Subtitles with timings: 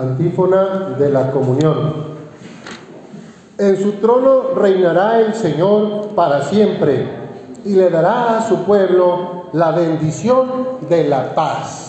[0.00, 1.92] Antífona de la comunión.
[3.58, 7.06] En su trono reinará el Señor para siempre
[7.64, 11.87] y le dará a su pueblo la bendición de la paz.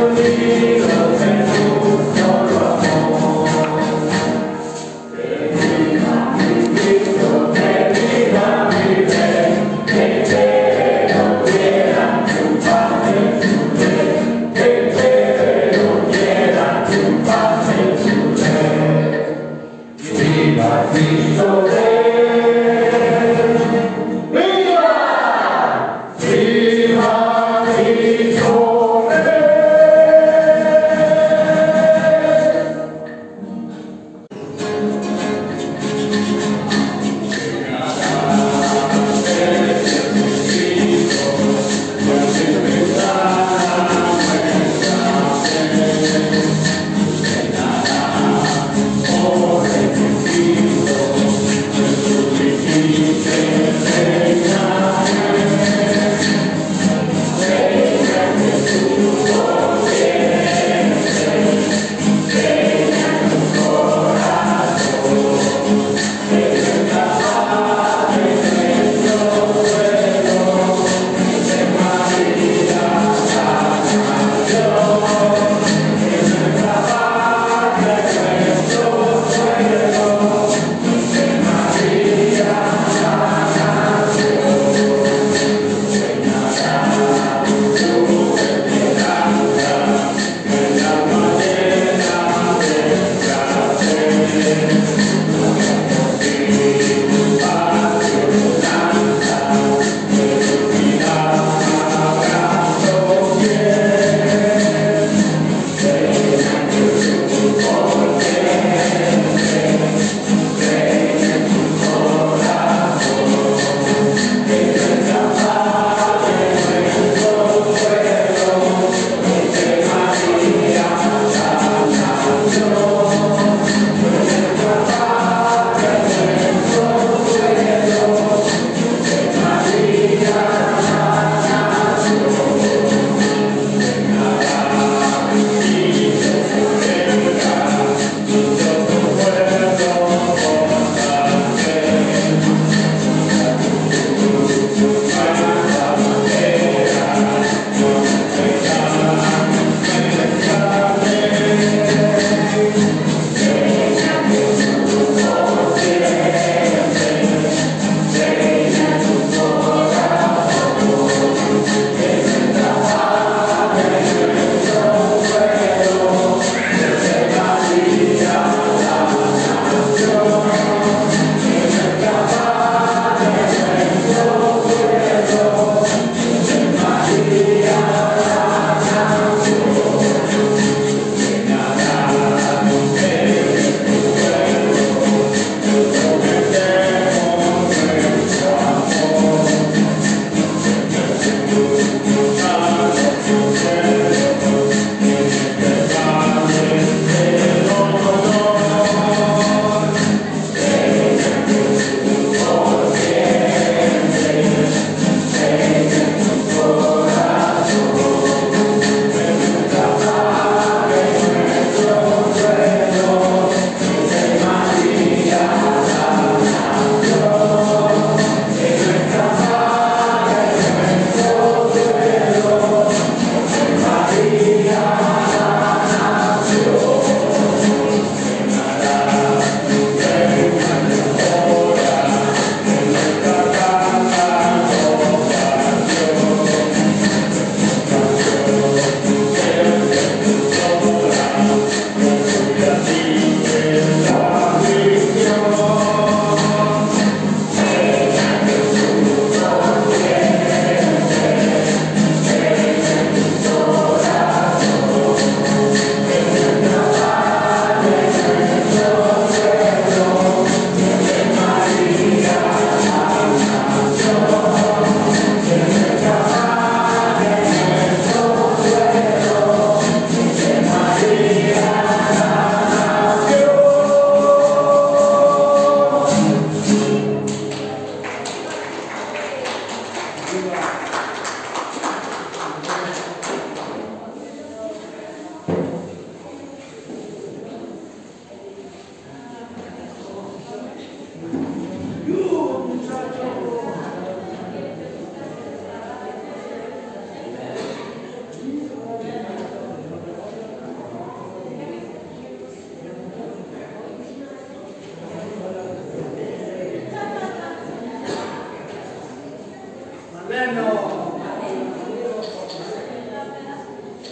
[0.00, 0.79] holy.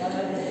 [0.00, 0.50] Gracias.